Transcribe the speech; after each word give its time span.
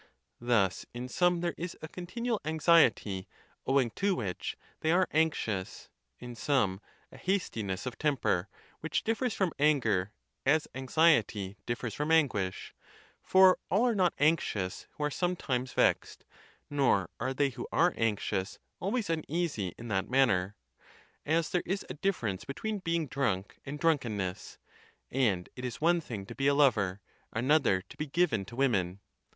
Thus 0.39 0.83
in 0.95 1.07
some 1.07 1.41
there 1.41 1.53
is 1.59 1.77
a 1.83 1.87
continual 1.87 2.41
anxiety, 2.43 3.27
owing 3.67 3.91
to 3.91 4.15
which 4.15 4.57
they 4.79 4.89
are 4.91 5.07
anxious; 5.11 5.89
in 6.17 6.33
some 6.33 6.81
a 7.11 7.17
hastiness 7.17 7.85
of 7.85 7.99
temper, 7.99 8.49
which 8.79 9.03
differs 9.03 9.35
from 9.35 9.53
anger, 9.59 10.11
as 10.43 10.67
anxiety 10.73 11.55
differs 11.67 11.93
from 11.93 12.09
anguish: 12.11 12.73
for 13.21 13.59
all 13.69 13.85
are 13.85 13.93
not 13.93 14.15
anxious 14.17 14.87
who 14.93 15.03
are 15.03 15.11
sometimes 15.11 15.71
vexed, 15.73 16.25
nor 16.67 17.11
are 17.19 17.35
they 17.35 17.49
who 17.51 17.67
are 17.71 17.93
anxious 17.95 18.57
always 18.79 19.07
uneasy 19.07 19.75
in 19.77 19.87
that 19.89 20.09
man 20.09 20.29
ner: 20.29 20.55
as 21.27 21.51
there 21.51 21.61
is 21.63 21.85
a 21.91 21.93
difference 21.93 22.43
between 22.43 22.79
being 22.79 23.05
drunk 23.05 23.59
and 23.67 23.77
drunkenness; 23.79 24.57
and 25.11 25.47
it 25.55 25.63
is 25.63 25.79
one 25.79 26.01
thing 26.01 26.25
to 26.25 26.33
be 26.33 26.47
a 26.47 26.55
lover, 26.55 27.01
another 27.33 27.83
to 27.83 27.95
be 27.97 28.07
given 28.07 28.43
to 28.45 28.55
women. 28.55 28.99